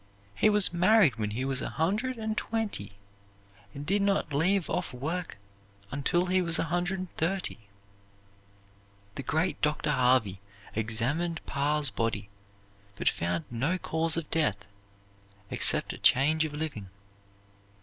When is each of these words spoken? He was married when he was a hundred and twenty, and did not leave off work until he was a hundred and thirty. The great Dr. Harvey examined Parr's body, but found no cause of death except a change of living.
He 0.33 0.49
was 0.49 0.73
married 0.73 1.17
when 1.17 1.29
he 1.29 1.45
was 1.45 1.61
a 1.61 1.69
hundred 1.69 2.17
and 2.17 2.35
twenty, 2.35 2.93
and 3.71 3.85
did 3.85 4.01
not 4.01 4.33
leave 4.33 4.67
off 4.67 4.95
work 4.95 5.37
until 5.91 6.25
he 6.25 6.41
was 6.41 6.57
a 6.57 6.63
hundred 6.73 6.97
and 6.97 7.09
thirty. 7.11 7.67
The 9.13 9.21
great 9.21 9.61
Dr. 9.61 9.91
Harvey 9.91 10.41
examined 10.73 11.39
Parr's 11.45 11.91
body, 11.91 12.29
but 12.95 13.09
found 13.09 13.45
no 13.51 13.77
cause 13.77 14.17
of 14.17 14.27
death 14.31 14.65
except 15.51 15.93
a 15.93 15.99
change 15.99 16.45
of 16.45 16.53
living. 16.55 16.89